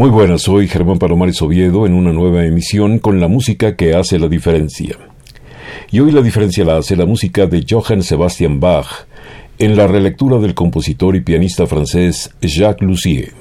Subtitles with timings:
[0.00, 4.18] Muy buenas, soy Germán Palomares Oviedo en una nueva emisión con la música que hace
[4.18, 4.96] la diferencia.
[5.90, 8.86] Y hoy la diferencia la hace la música de Johann Sebastian Bach
[9.58, 13.34] en la relectura del compositor y pianista francés Jacques Lussier,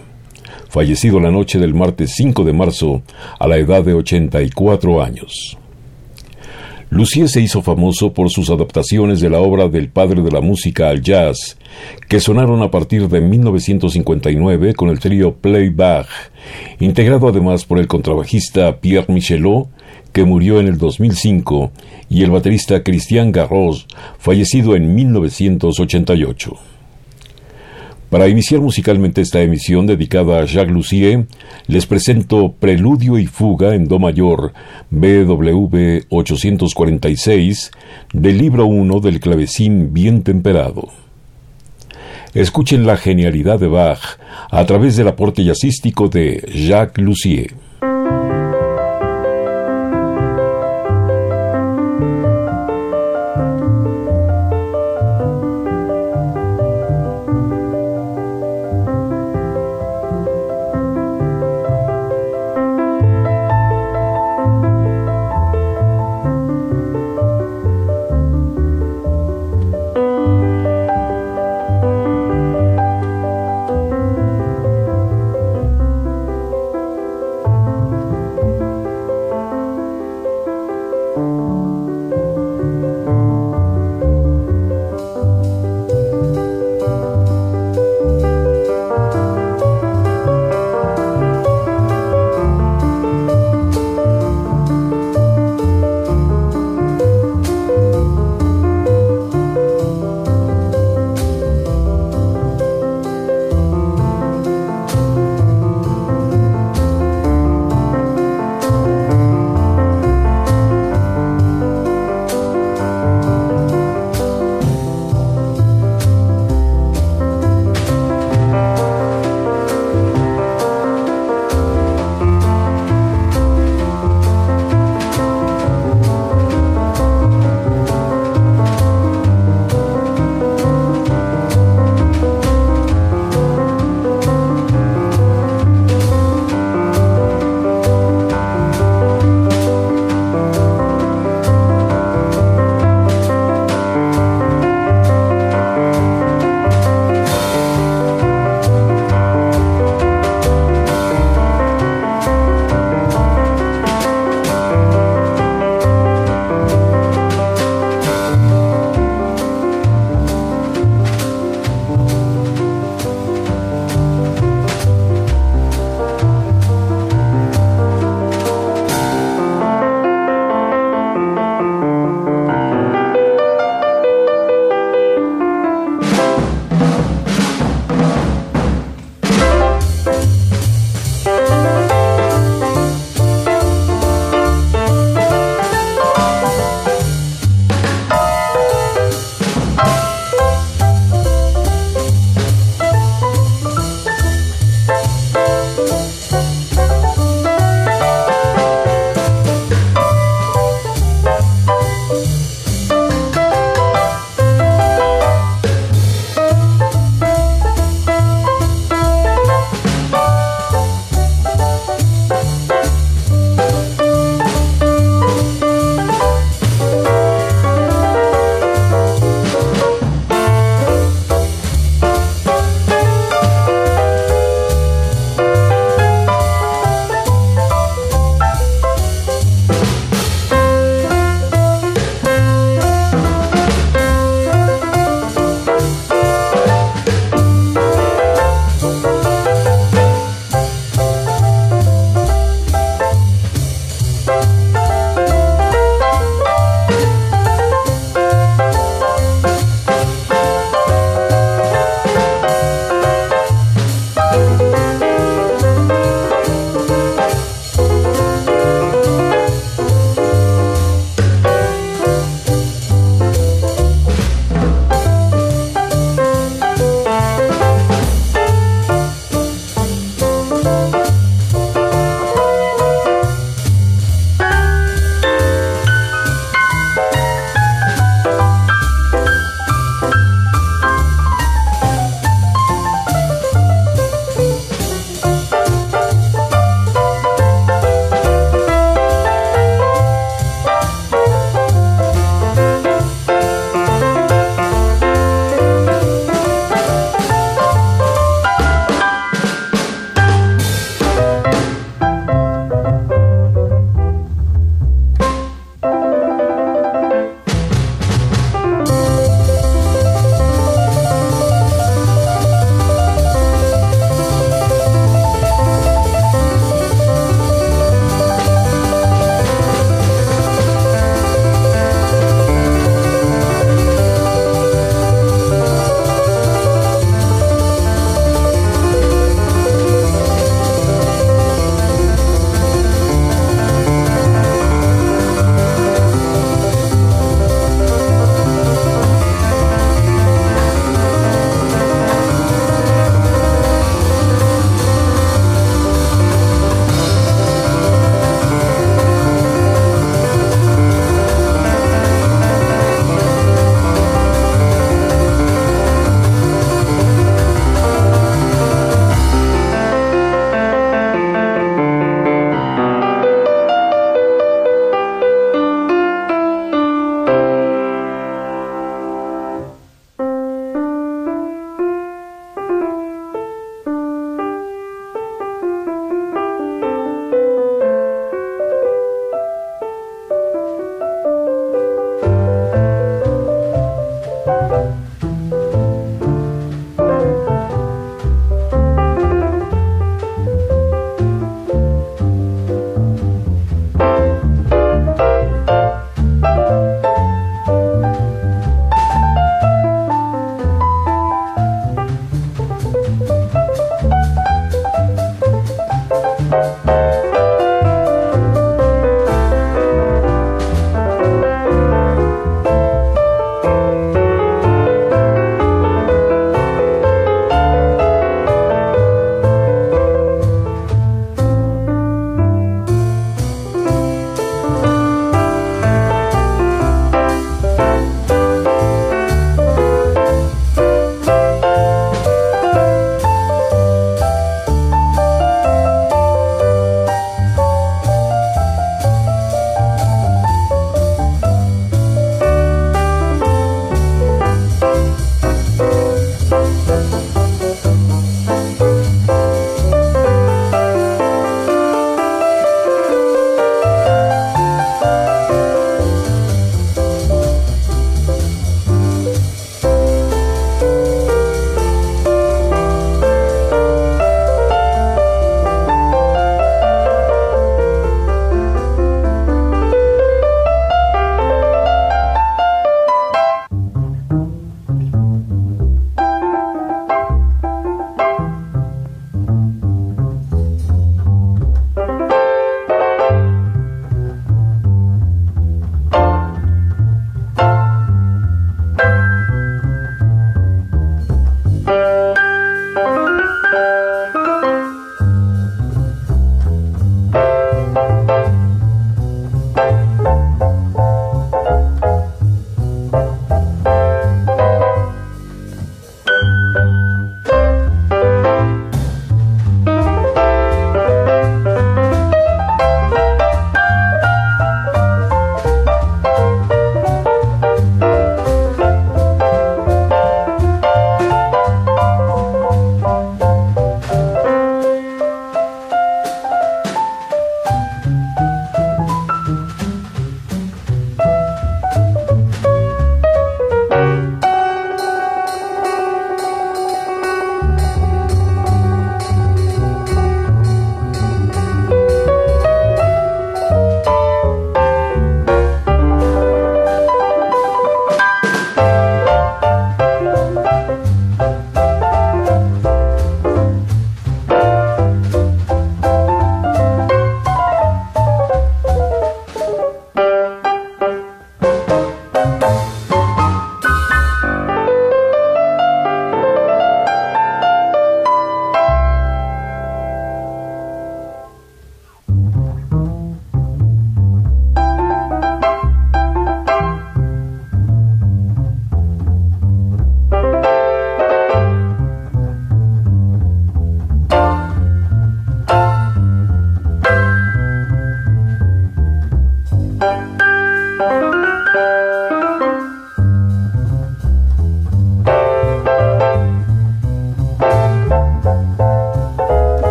[0.67, 3.03] fallecido la noche del martes 5 de marzo
[3.39, 5.57] a la edad de 84 años.
[6.91, 10.89] Lucier se hizo famoso por sus adaptaciones de la obra del padre de la música
[10.89, 11.57] al jazz,
[12.07, 16.07] que sonaron a partir de 1959 con el trío Playback,
[16.79, 19.69] integrado además por el contrabajista Pierre Michelot,
[20.11, 21.71] que murió en el 2005,
[22.09, 23.85] y el baterista Christian Garros,
[24.17, 26.68] fallecido en 1988.
[28.09, 31.27] Para iniciar musicalmente esta emisión dedicada a Jacques Lussier,
[31.67, 34.51] les presento Preludio y Fuga en Do mayor,
[34.89, 37.71] BW 846,
[38.11, 40.87] del libro 1 del clavecín bien temperado.
[42.33, 44.17] Escuchen la genialidad de Bach
[44.49, 47.68] a través del aporte jazzístico de Jacques Lussier.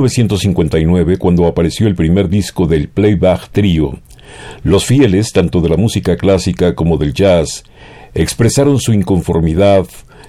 [0.00, 3.98] 1959, cuando apareció el primer disco del Playback Trio,
[4.62, 7.64] los fieles, tanto de la música clásica como del jazz,
[8.14, 9.86] expresaron su inconformidad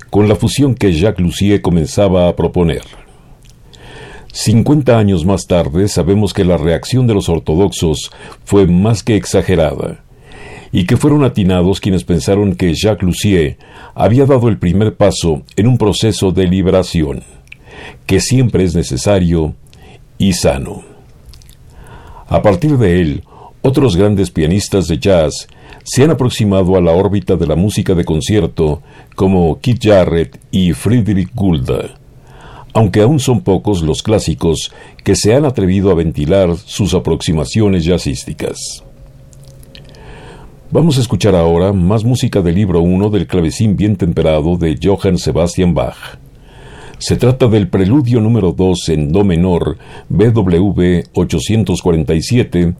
[0.09, 2.83] con la fusión que Jacques Lussier comenzaba a proponer.
[4.33, 8.11] Cincuenta años más tarde sabemos que la reacción de los ortodoxos
[8.43, 10.03] fue más que exagerada,
[10.71, 13.57] y que fueron atinados quienes pensaron que Jacques Lussier
[13.93, 17.23] había dado el primer paso en un proceso de liberación,
[18.05, 19.55] que siempre es necesario
[20.21, 20.83] y sano.
[22.27, 23.23] A partir de él,
[23.63, 25.47] otros grandes pianistas de jazz
[25.83, 28.83] se han aproximado a la órbita de la música de concierto
[29.15, 31.95] como Keith Jarrett y Friedrich Gulda
[32.73, 34.71] aunque aún son pocos los clásicos
[35.03, 38.81] que se han atrevido a ventilar sus aproximaciones jazzísticas.
[40.71, 45.17] Vamos a escuchar ahora más música del libro 1 del clavecín bien temperado de Johann
[45.17, 46.17] Sebastian Bach.
[47.01, 49.79] Se trata del preludio número 2 en Do menor
[50.09, 52.75] BWV 847,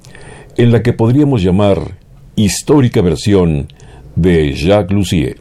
[0.57, 1.97] en la que podríamos llamar
[2.35, 3.67] histórica versión
[4.15, 5.37] de Jacques Lussier.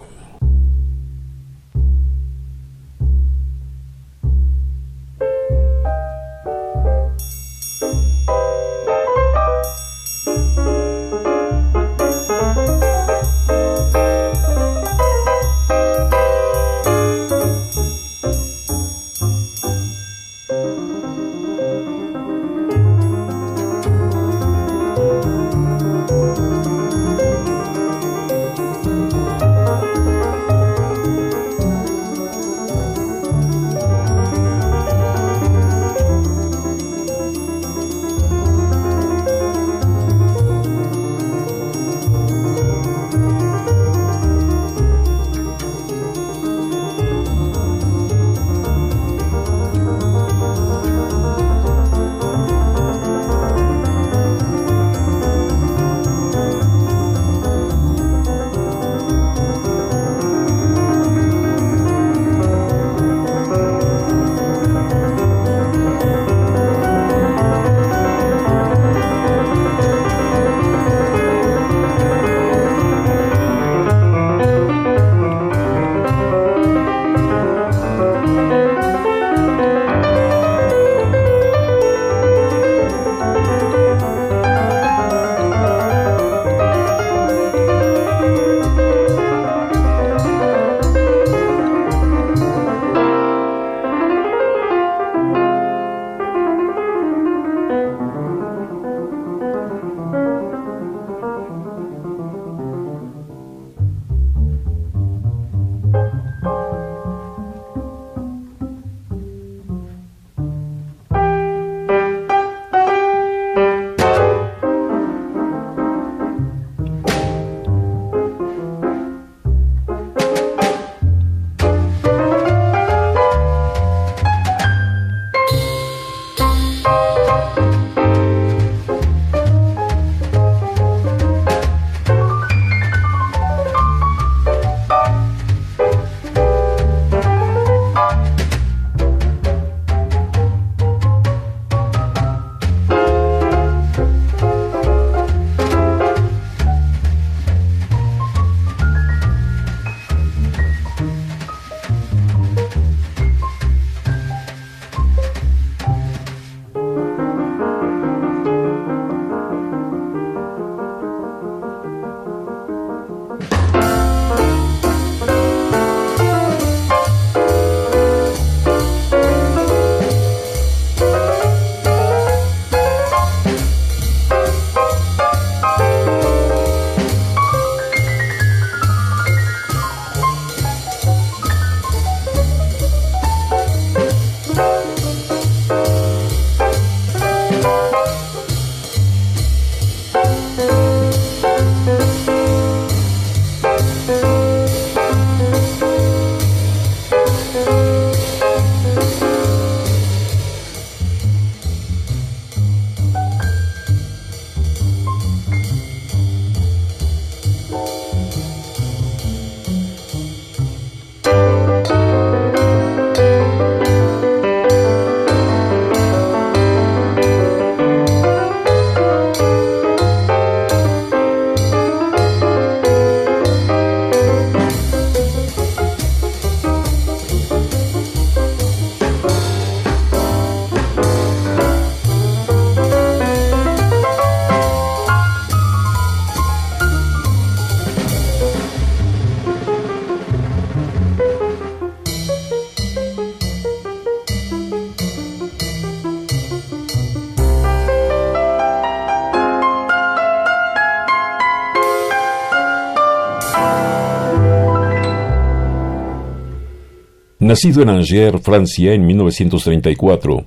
[257.51, 260.45] Nacido en Angers, Francia, en 1934,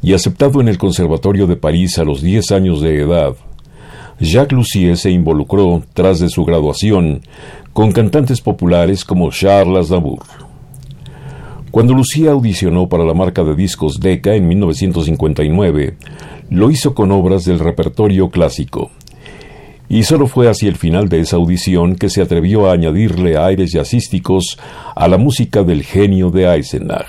[0.00, 3.34] y aceptado en el Conservatorio de París a los 10 años de edad,
[4.20, 7.20] Jacques Lussier se involucró, tras de su graduación,
[7.74, 10.22] con cantantes populares como Charles Aznavour.
[11.70, 15.98] Cuando Lucía audicionó para la marca de discos Decca en 1959,
[16.48, 18.90] lo hizo con obras del repertorio clásico.
[19.90, 23.72] Y solo fue hacia el final de esa audición que se atrevió a añadirle aires
[23.72, 24.58] jazzísticos
[24.96, 27.06] a la música del genio de Eisenach.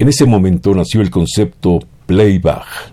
[0.00, 2.90] En ese momento nació el concepto playback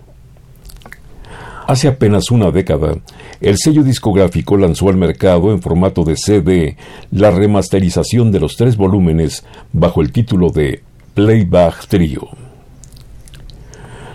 [1.68, 2.94] Hace apenas una década,
[3.42, 6.78] el sello discográfico lanzó al mercado en formato de CD
[7.10, 9.44] la remasterización de los tres volúmenes
[9.74, 12.26] bajo el título de Playback Trio.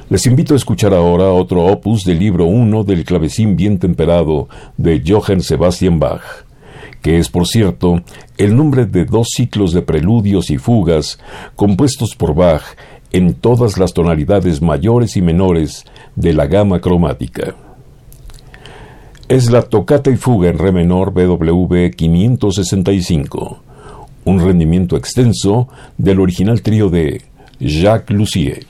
[0.10, 5.04] Les invito a escuchar ahora otro opus del libro 1 del clavecín bien temperado de
[5.06, 6.24] Johann Sebastian Bach,
[7.04, 8.02] que es, por cierto,
[8.38, 11.20] el nombre de dos ciclos de preludios y fugas
[11.56, 12.64] compuestos por Bach
[13.12, 15.86] en todas las tonalidades mayores y menores
[16.16, 17.56] de la gama cromática.
[19.28, 23.64] Es la tocata y fuga en re menor BW 565,
[24.24, 27.22] un rendimiento extenso del original trío de
[27.60, 28.66] Jacques Lussier.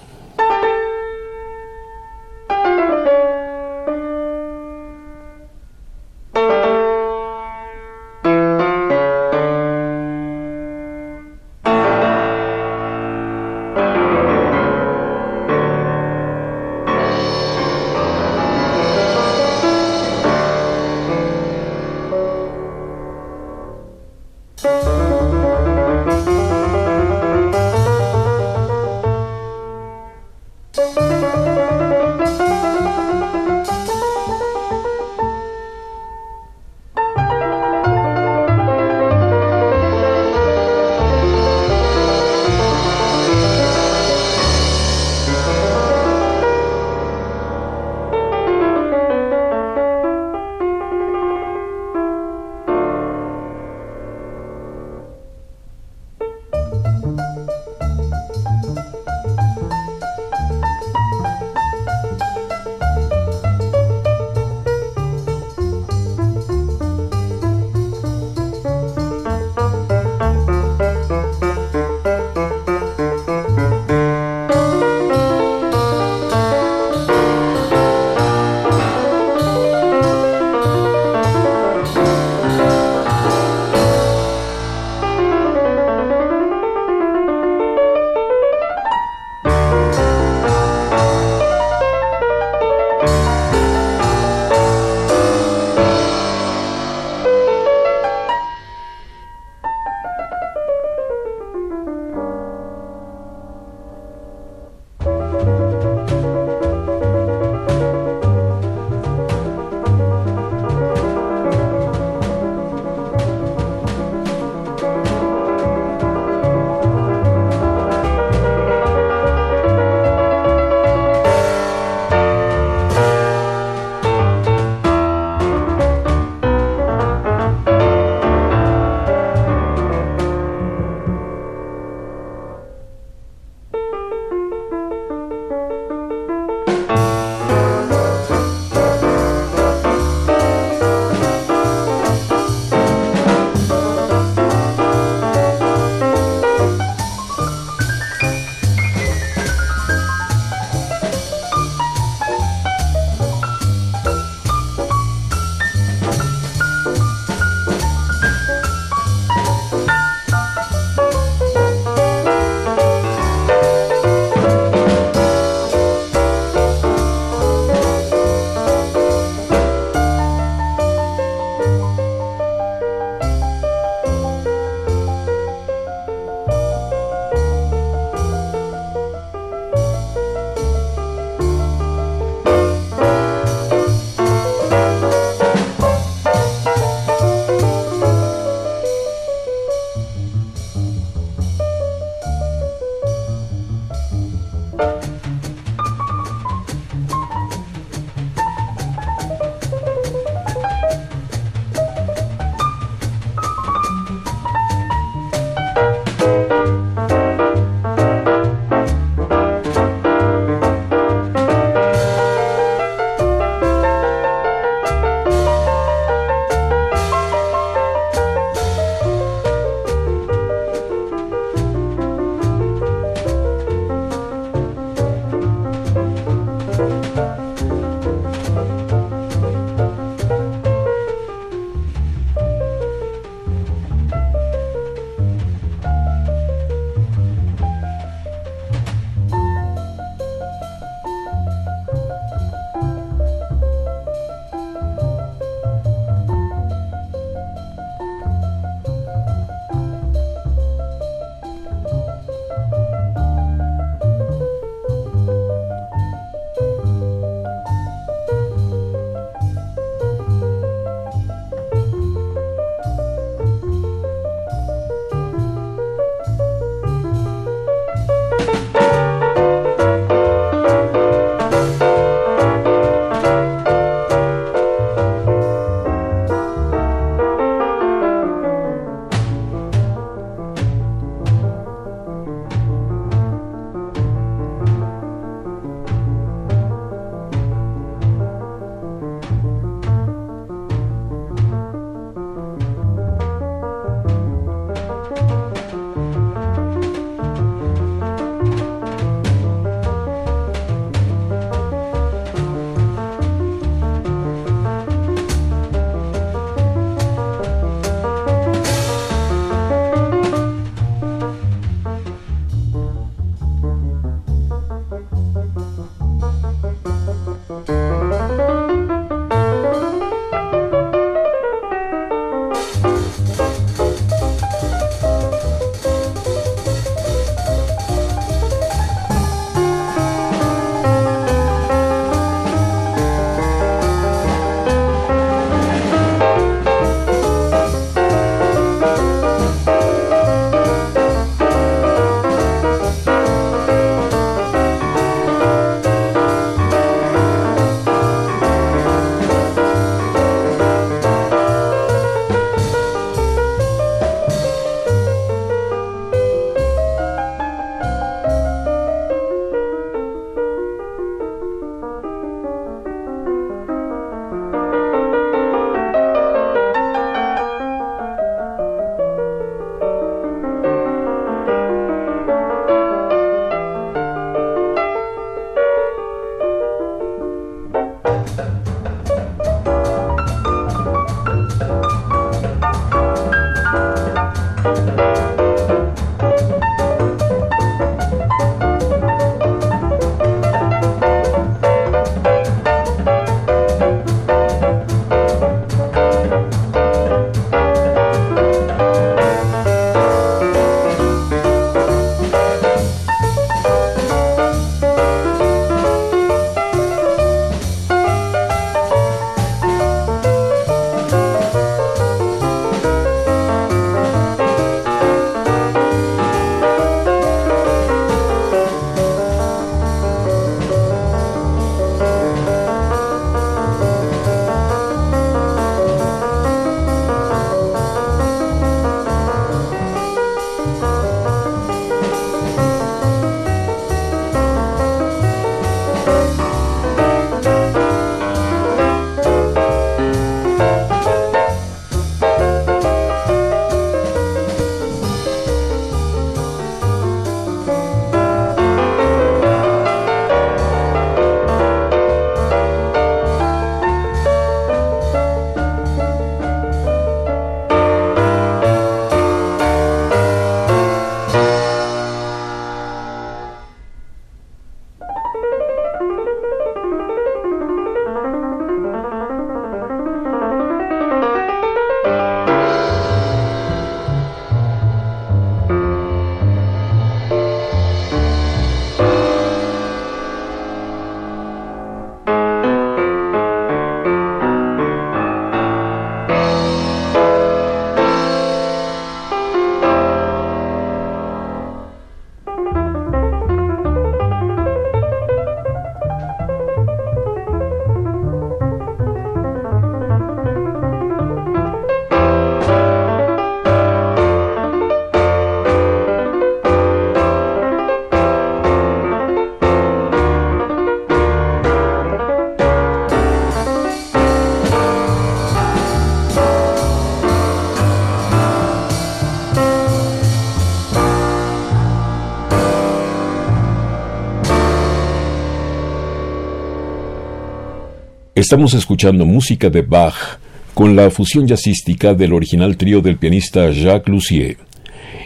[528.43, 530.37] Estamos escuchando música de Bach
[530.73, 534.57] con la fusión jazzística del original trío del pianista Jacques Lussier,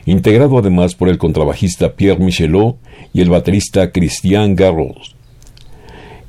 [0.05, 2.77] integrado además por el contrabajista Pierre Michelot
[3.13, 5.15] y el baterista Christian Garros.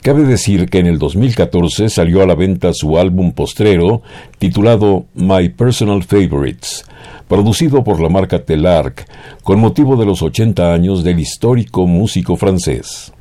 [0.01, 4.01] Cabe decir que en el 2014 salió a la venta su álbum postrero
[4.39, 6.87] titulado My Personal Favorites,
[7.29, 9.07] producido por la marca Telarc
[9.43, 13.13] con motivo de los 80 años del histórico músico francés.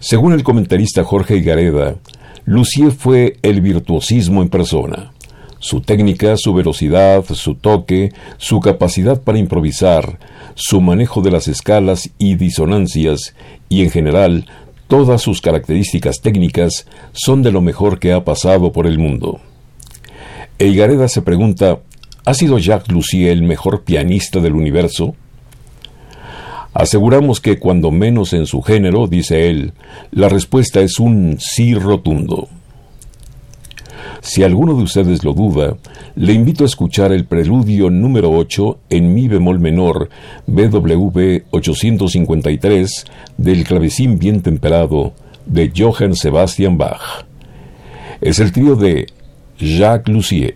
[0.00, 1.96] Según el comentarista Jorge Gareda,
[2.48, 5.12] Lucier fue el virtuosismo en persona.
[5.58, 10.20] Su técnica, su velocidad, su toque, su capacidad para improvisar,
[10.54, 13.34] su manejo de las escalas y disonancias,
[13.68, 14.46] y en general
[14.86, 19.40] todas sus características técnicas son de lo mejor que ha pasado por el mundo.
[20.60, 21.80] Eigareda se pregunta,
[22.24, 25.16] ¿ha sido Jacques Lussier el mejor pianista del universo?
[26.78, 29.72] Aseguramos que cuando menos en su género, dice él,
[30.10, 32.50] la respuesta es un sí rotundo.
[34.20, 35.78] Si alguno de ustedes lo duda,
[36.16, 40.10] le invito a escuchar el preludio número 8 en mi bemol menor
[40.46, 43.06] BW 853
[43.38, 45.14] del clavecín bien temperado
[45.46, 47.24] de Johann Sebastian Bach.
[48.20, 49.06] Es el trío de
[49.58, 50.54] Jacques Lussier.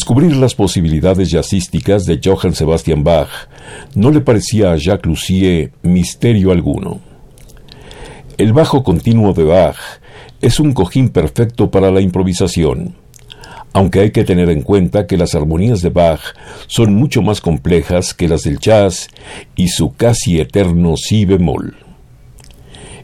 [0.00, 3.28] Descubrir las posibilidades jazzísticas de Johann Sebastian Bach
[3.94, 7.00] no le parecía a Jacques Lussier misterio alguno.
[8.38, 9.76] El bajo continuo de Bach
[10.40, 12.94] es un cojín perfecto para la improvisación,
[13.74, 16.34] aunque hay que tener en cuenta que las armonías de Bach
[16.66, 19.08] son mucho más complejas que las del jazz
[19.54, 21.76] y su casi eterno si bemol.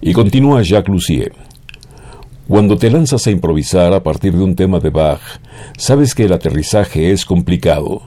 [0.00, 1.45] Y continúa Jacques Lussier.
[2.48, 5.20] Cuando te lanzas a improvisar a partir de un tema de Bach,
[5.76, 8.02] sabes que el aterrizaje es complicado,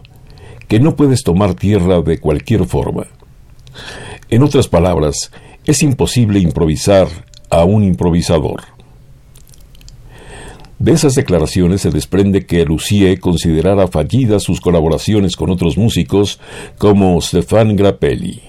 [0.70, 3.08] que no puedes tomar tierra de cualquier forma.
[4.30, 5.32] En otras palabras,
[5.66, 7.10] es imposible improvisar
[7.50, 8.62] a un improvisador.
[10.78, 16.40] De esas declaraciones se desprende que Lucie considerara fallidas sus colaboraciones con otros músicos
[16.78, 18.42] como Stefan Grappelli.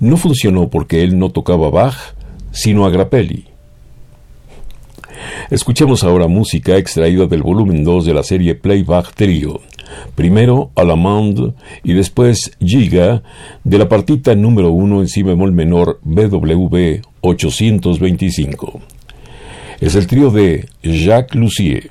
[0.00, 2.14] No funcionó porque él no tocaba Bach,
[2.52, 3.51] sino a Grappelli.
[5.50, 9.60] Escuchemos ahora música extraída del volumen 2 de la serie Playback Trio.
[10.14, 11.52] Primero Alamande
[11.84, 13.22] y después Giga
[13.64, 18.80] de la partita número 1 en si bemol menor BWV 825.
[19.80, 21.90] Es el trío de Jacques Lussier.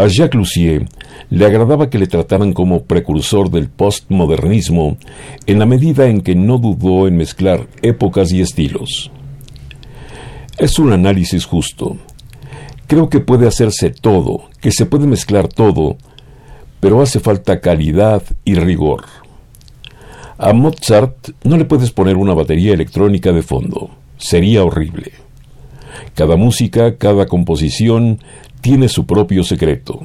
[0.00, 0.86] A Jacques Lussier
[1.28, 4.96] le agradaba que le trataran como precursor del postmodernismo
[5.44, 9.10] en la medida en que no dudó en mezclar épocas y estilos.
[10.56, 11.98] Es un análisis justo.
[12.86, 15.98] Creo que puede hacerse todo, que se puede mezclar todo,
[16.80, 19.04] pero hace falta calidad y rigor.
[20.38, 25.12] A Mozart no le puedes poner una batería electrónica de fondo, sería horrible.
[26.14, 28.20] Cada música, cada composición
[28.60, 30.00] tiene su propio secreto.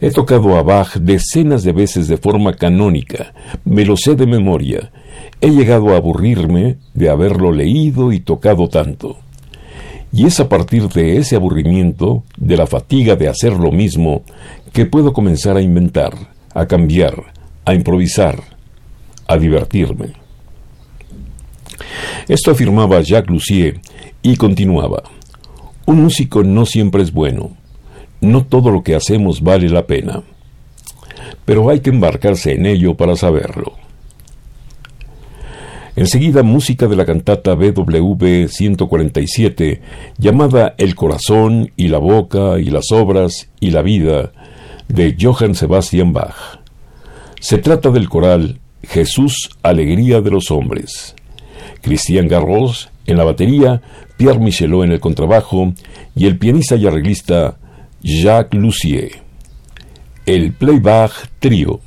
[0.00, 4.92] He tocado a Bach decenas de veces de forma canónica, me lo sé de memoria.
[5.40, 9.18] He llegado a aburrirme de haberlo leído y tocado tanto.
[10.12, 14.22] Y es a partir de ese aburrimiento, de la fatiga de hacer lo mismo,
[14.72, 16.14] que puedo comenzar a inventar,
[16.54, 17.32] a cambiar,
[17.64, 18.40] a improvisar,
[19.26, 20.12] a divertirme.
[22.28, 23.80] Esto afirmaba Jacques Lussier
[24.22, 25.02] y continuaba.
[25.88, 27.56] Un músico no siempre es bueno.
[28.20, 30.22] No todo lo que hacemos vale la pena.
[31.46, 33.72] Pero hay que embarcarse en ello para saberlo.
[35.96, 39.80] Enseguida música de la cantata BWV 147
[40.18, 44.32] llamada El corazón y la boca y las obras y la vida
[44.88, 46.60] de Johann Sebastian Bach.
[47.40, 51.16] Se trata del coral Jesús, alegría de los hombres.
[51.80, 53.80] Cristian Garros en la batería,
[54.16, 55.72] Pierre Michelot en el contrabajo
[56.14, 57.56] y el pianista y arreglista
[58.02, 59.10] Jacques Lussier.
[60.26, 61.80] El Playback Trio.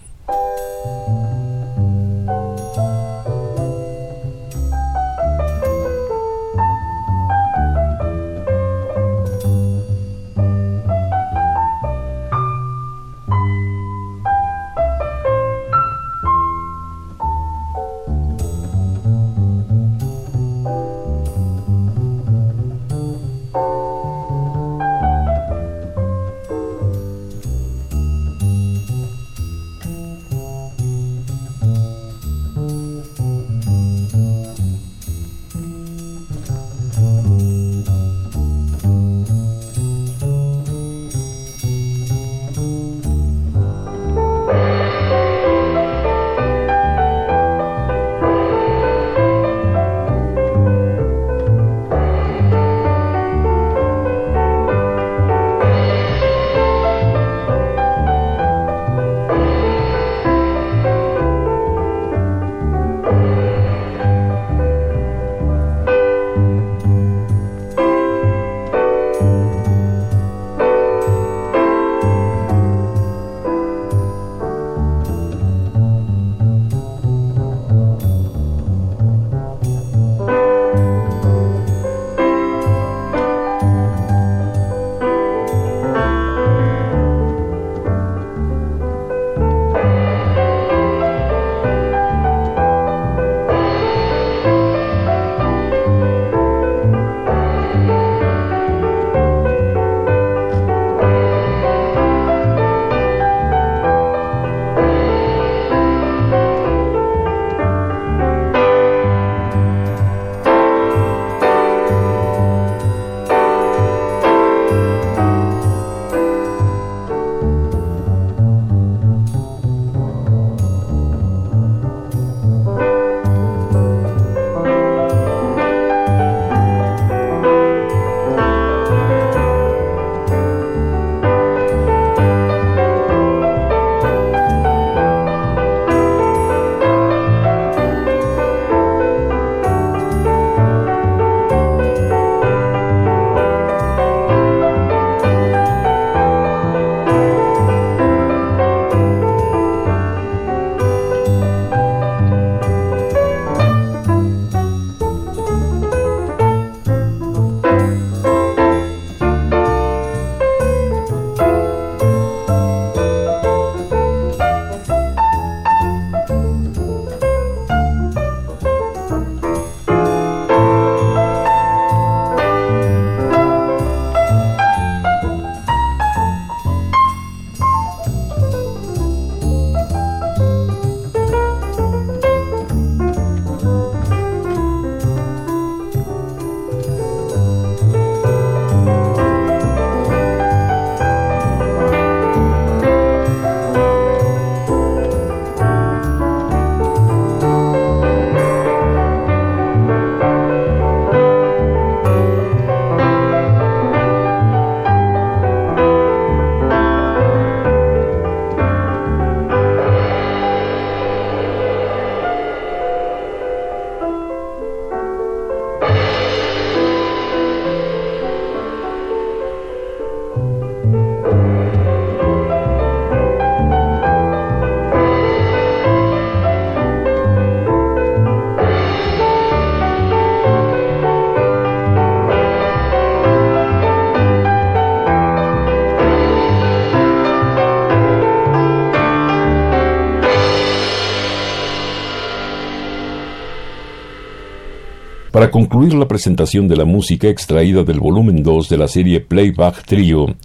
[245.42, 249.86] Para concluir la presentación de la música extraída del volumen 2 de la serie Playback
[249.86, 250.36] Trio,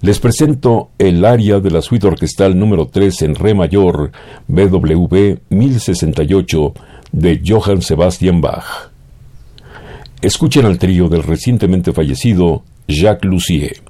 [0.00, 4.12] les presento el aria de la suite orquestal número 3 en Re mayor,
[4.46, 6.72] BWV 1068,
[7.10, 8.92] de Johann Sebastian Bach.
[10.22, 13.82] Escuchen al trío del recientemente fallecido Jacques Lussier,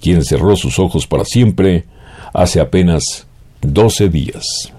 [0.00, 1.86] quien cerró sus ojos para siempre
[2.32, 3.26] hace apenas
[3.62, 4.72] 12 días.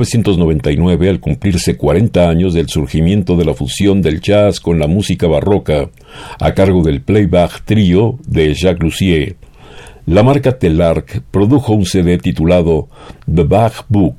[0.00, 5.26] 1999, al cumplirse 40 años del surgimiento de la fusión del jazz con la música
[5.26, 5.90] barroca,
[6.38, 9.36] a cargo del Playback Trio de Jacques Lussier,
[10.06, 12.88] la marca Telarc produjo un CD titulado
[13.32, 14.16] The Bach Book,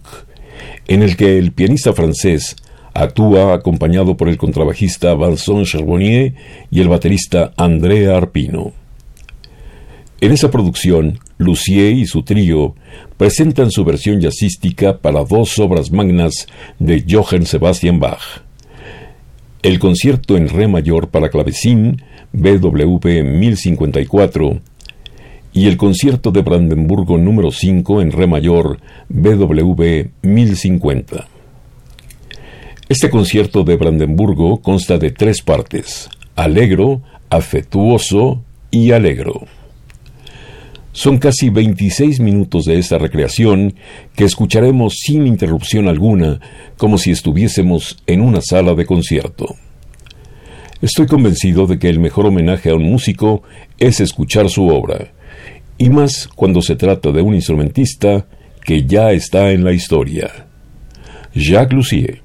[0.88, 2.56] en el que el pianista francés
[2.94, 6.36] actúa acompañado por el contrabajista Vincent Charbonnier
[6.70, 8.81] y el baterista Andrea Arpino.
[10.22, 12.76] En esa producción, Lucier y su trío
[13.18, 16.46] presentan su versión jazzística para dos obras magnas
[16.78, 18.44] de Johann Sebastian Bach.
[19.64, 22.04] El concierto en re mayor para clavecín,
[22.34, 24.60] BWV 1054,
[25.54, 31.28] y el concierto de Brandenburgo número 5 en re mayor, BWV 1050.
[32.90, 37.02] Este concierto de Brandenburgo consta de tres partes, alegro,
[37.32, 39.48] afectuoso y alegro.
[40.94, 43.76] Son casi 26 minutos de esta recreación
[44.14, 46.40] que escucharemos sin interrupción alguna,
[46.78, 49.56] como si estuviésemos en una sala de concierto.
[50.82, 53.44] Estoy convencido de que el mejor homenaje a un músico
[53.78, 55.14] es escuchar su obra,
[55.78, 58.28] y más cuando se trata de un instrumentista
[58.66, 60.48] que ya está en la historia.
[61.34, 62.21] Jacques Lussier.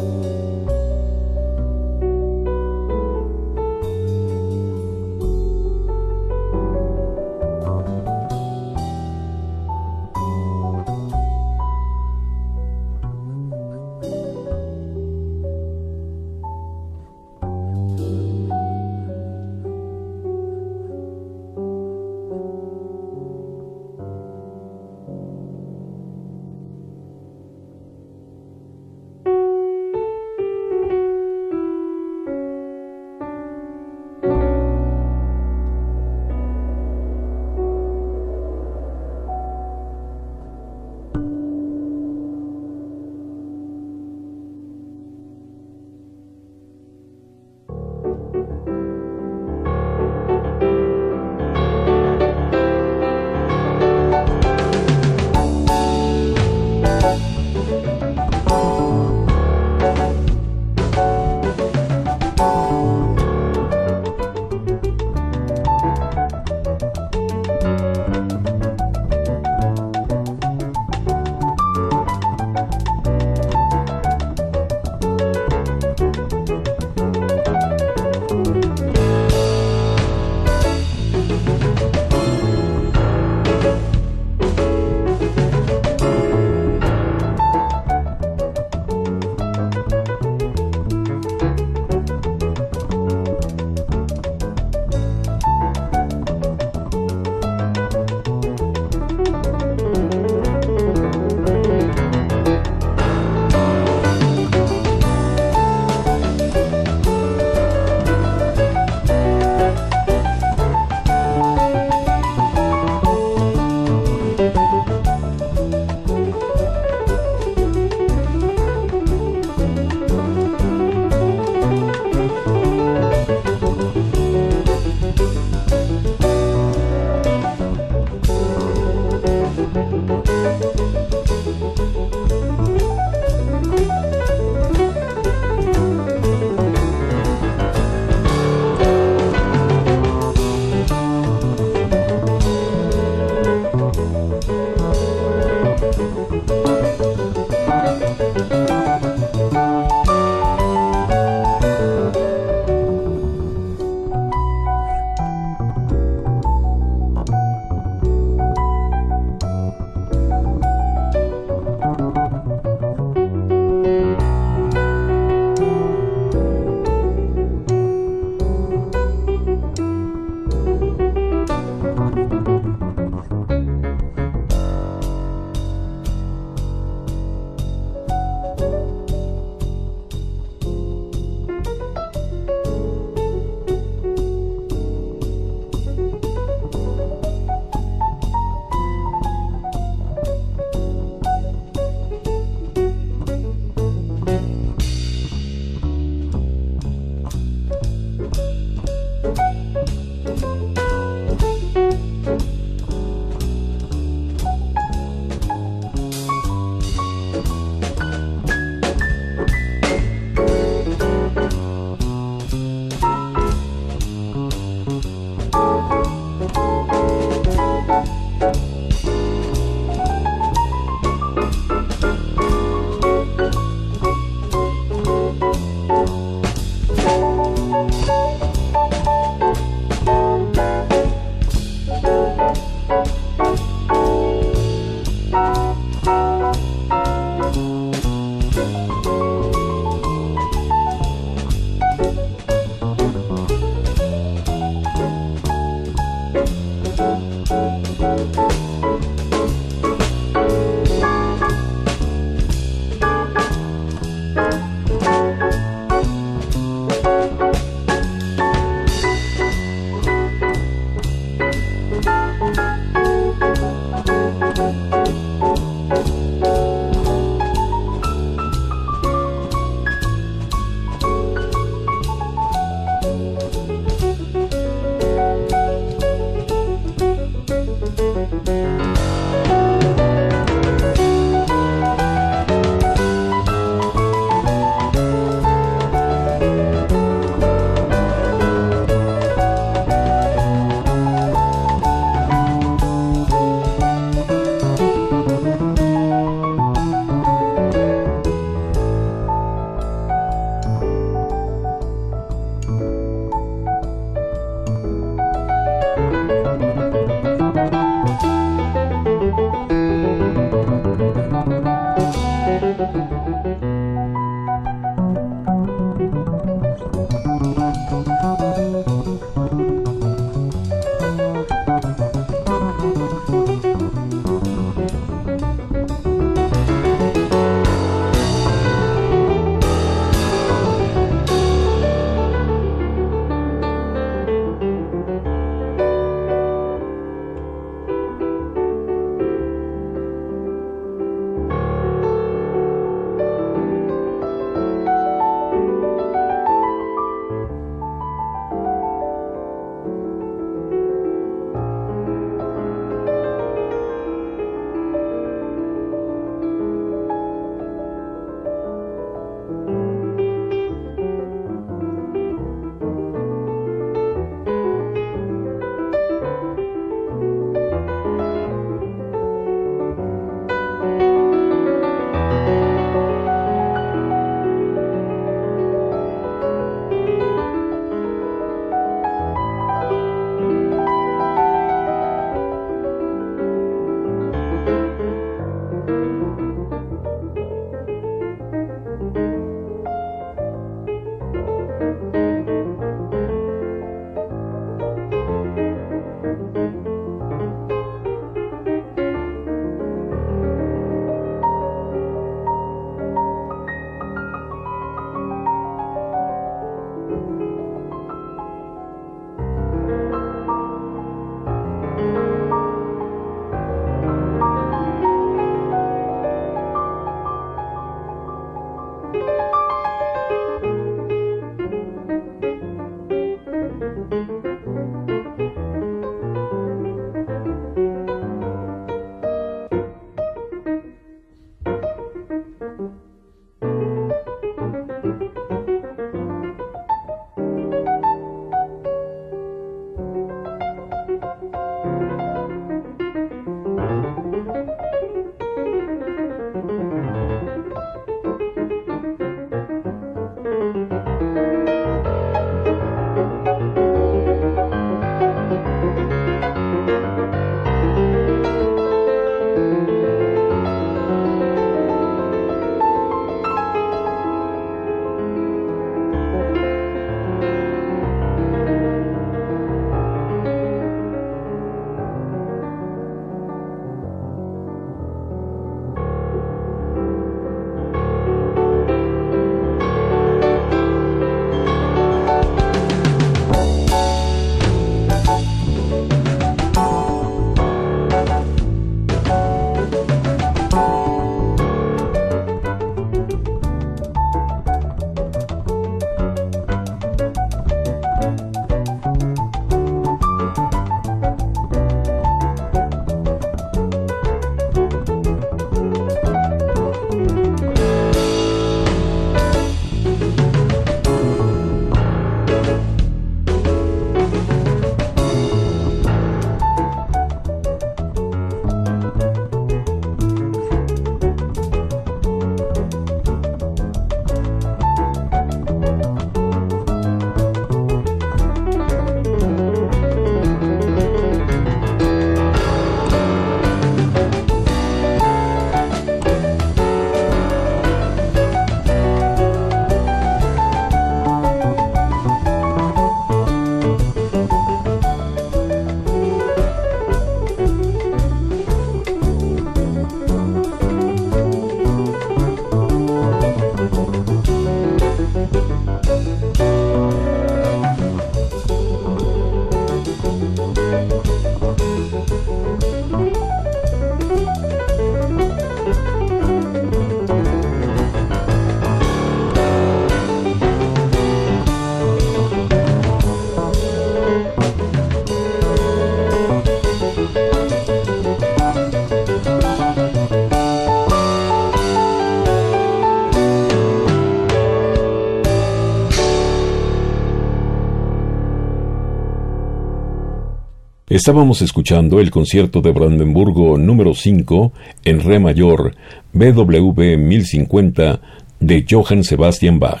[591.20, 594.72] Estábamos escuchando el concierto de Brandenburgo número 5
[595.04, 595.94] en Re mayor,
[596.32, 598.22] BWV 1050
[598.58, 600.00] de Johann Sebastian Bach,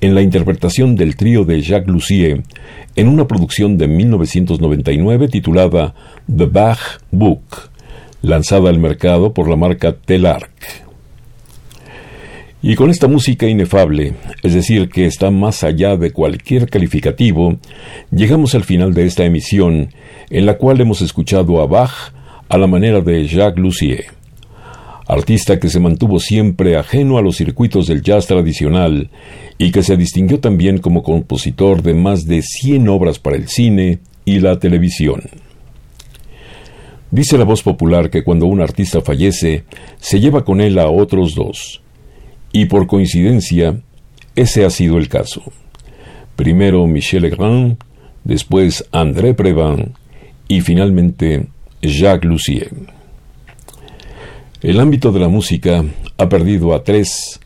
[0.00, 2.44] en la interpretación del trío de Jacques Lussier,
[2.94, 5.96] en una producción de 1999 titulada
[6.32, 7.68] The Bach Book,
[8.22, 10.52] lanzada al mercado por la marca Telarc.
[12.62, 14.12] Y con esta música inefable,
[14.42, 17.56] es decir, que está más allá de cualquier calificativo,
[18.10, 19.90] llegamos al final de esta emisión,
[20.30, 22.12] en la cual hemos escuchado a Bach
[22.48, 24.06] a la manera de Jacques Lussier,
[25.06, 29.10] artista que se mantuvo siempre ajeno a los circuitos del jazz tradicional
[29.58, 34.00] y que se distinguió también como compositor de más de 100 obras para el cine
[34.24, 35.22] y la televisión.
[37.10, 39.64] Dice la voz popular que cuando un artista fallece,
[39.98, 41.82] se lleva con él a otros dos
[42.52, 43.80] y por coincidencia,
[44.36, 45.42] ese ha sido el caso.
[46.36, 47.78] Primero Michel Legrand,
[48.24, 49.94] después André Previn
[50.48, 51.46] y finalmente
[51.82, 52.70] Jacques Lussier.
[54.62, 55.84] El ámbito de la música
[56.18, 57.40] ha perdido a tres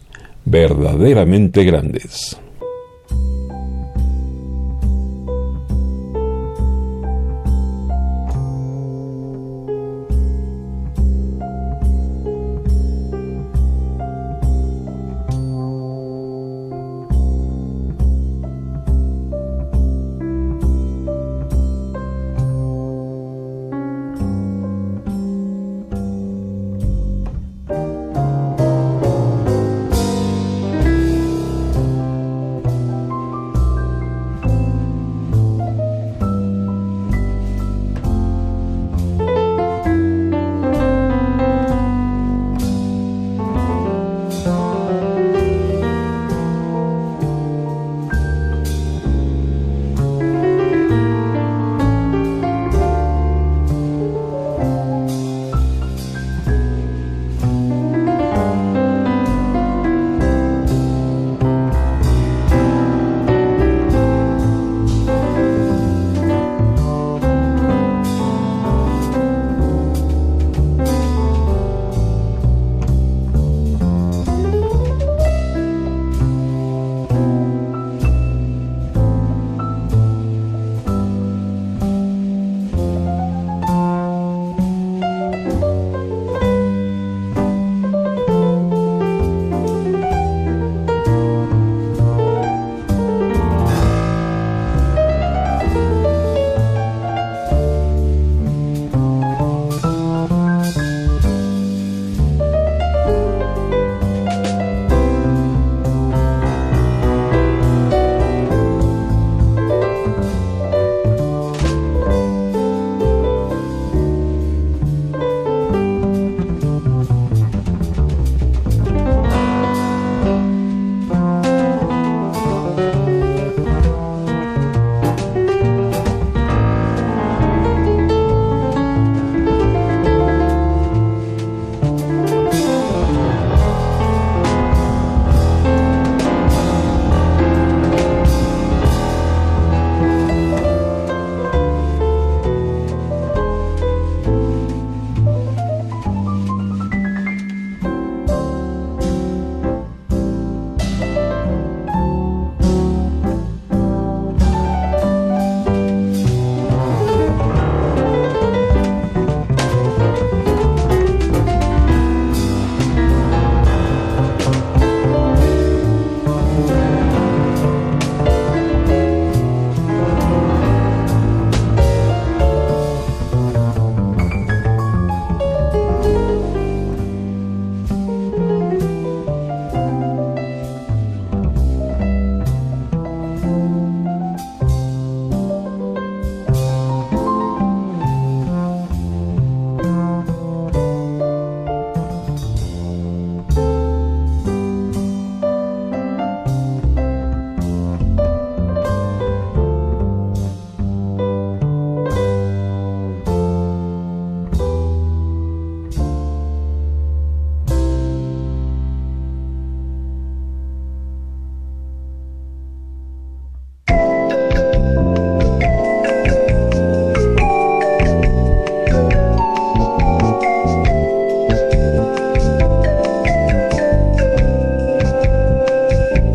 [0.45, 2.37] verdaderamente grandes.